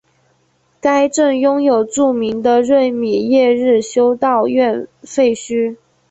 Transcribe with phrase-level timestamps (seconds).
[0.79, 5.77] 该镇拥有著名的瑞米耶日修道院废墟。